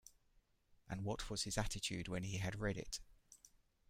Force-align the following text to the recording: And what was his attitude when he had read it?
And 0.89 1.03
what 1.03 1.29
was 1.29 1.43
his 1.43 1.59
attitude 1.59 2.07
when 2.07 2.23
he 2.23 2.37
had 2.37 2.59
read 2.59 2.75
it? 2.75 2.99